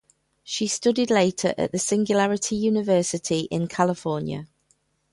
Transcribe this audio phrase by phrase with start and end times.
[0.43, 4.47] She studied later at the Singularity University in California.